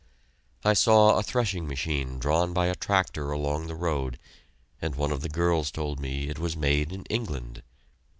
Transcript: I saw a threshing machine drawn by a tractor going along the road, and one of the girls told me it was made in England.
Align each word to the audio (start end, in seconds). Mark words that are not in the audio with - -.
I 0.65 0.73
saw 0.73 1.19
a 1.19 1.21
threshing 1.21 1.67
machine 1.67 2.17
drawn 2.17 2.53
by 2.53 2.65
a 2.65 2.73
tractor 2.73 3.25
going 3.27 3.39
along 3.39 3.67
the 3.67 3.75
road, 3.75 4.17
and 4.81 4.95
one 4.95 5.11
of 5.11 5.21
the 5.21 5.29
girls 5.29 5.69
told 5.69 5.99
me 5.99 6.27
it 6.27 6.39
was 6.39 6.57
made 6.57 6.91
in 6.91 7.03
England. 7.03 7.61